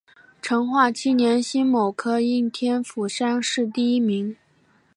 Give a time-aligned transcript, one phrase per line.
[0.41, 4.35] 成化七年辛卯科应天府乡试第一名。